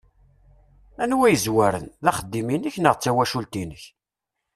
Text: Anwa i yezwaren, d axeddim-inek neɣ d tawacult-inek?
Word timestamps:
Anwa 1.03 1.25
i 1.27 1.31
yezwaren, 1.33 1.85
d 2.03 2.05
axeddim-inek 2.11 2.75
neɣ 2.79 2.95
d 2.95 3.01
tawacult-inek? 3.01 3.83